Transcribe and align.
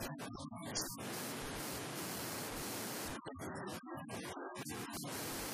Thank 0.00 0.22
you. 4.62 5.47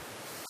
あ。 0.00 0.49